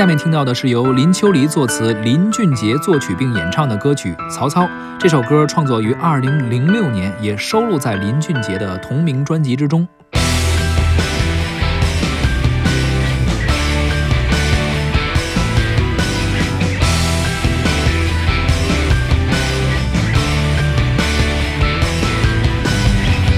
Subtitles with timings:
[0.00, 4.62] 下面听到的是由林秋离作词、林俊杰作曲并演唱的歌曲《曹操》。
[4.98, 9.86] 这首歌创作于2006年，也收录在林俊杰的同名专辑之中。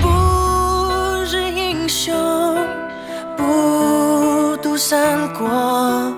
[0.00, 2.16] 不是英雄，
[3.36, 6.14] 不读三国。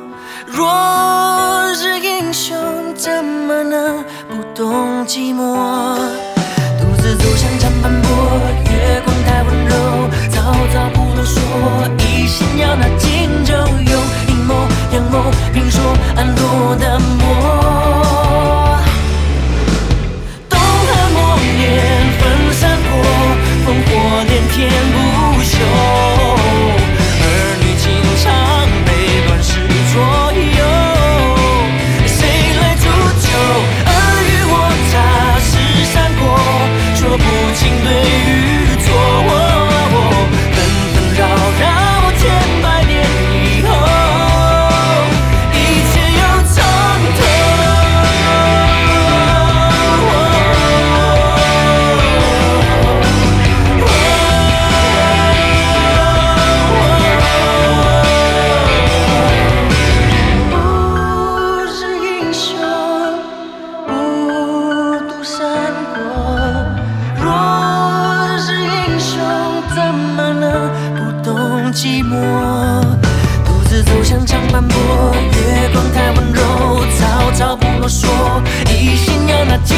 [0.46, 5.96] 若是英雄，怎么能不懂寂寞？
[6.78, 8.08] 独自走向长坂坡，
[8.70, 9.74] 月光太温柔，
[10.30, 11.40] 曹操不啰嗦，
[11.98, 13.54] 一心要拿荆州。
[13.54, 14.54] 用阴谋
[14.92, 15.80] 阳谋评说
[16.16, 17.87] 暗落的魔。
[73.44, 74.76] 独自走向长坂坡，
[75.32, 76.40] 月光太温柔，
[76.98, 78.06] 曹操不啰嗦，
[78.70, 79.76] 一心要拿荆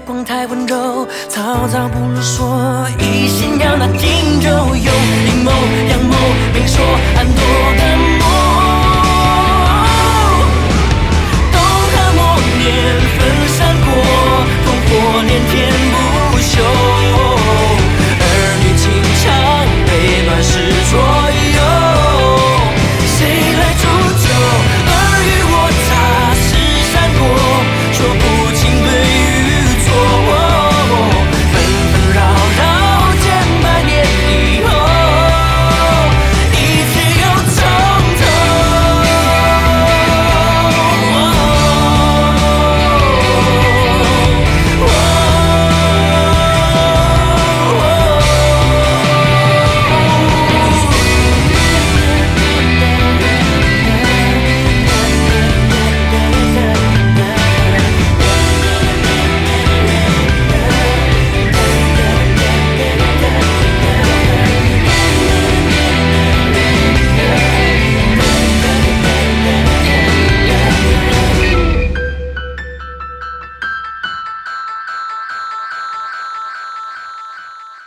[0.00, 4.94] 光太温柔，曹操不如说，一心要拿荆州，用
[5.26, 5.50] 阴谋
[5.90, 6.14] 阳谋
[6.54, 6.84] 明说